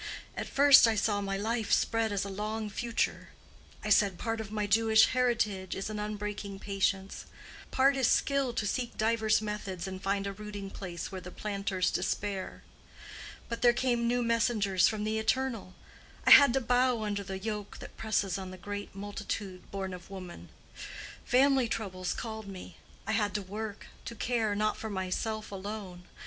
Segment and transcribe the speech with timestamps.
[0.35, 3.27] At first I saw my life spread as a long future:
[3.83, 7.25] I said part of my Jewish heritage is an unbreaking patience;
[7.69, 11.91] part is skill to seek divers methods and find a rooting place where the planters
[11.91, 12.63] despair.
[13.47, 15.75] But there came new messengers from the Eternal.
[16.25, 20.09] I had to bow under the yoke that presses on the great multitude born of
[20.09, 20.49] woman:
[21.25, 26.05] family troubles called me—I had to work, to care, not for myself alone.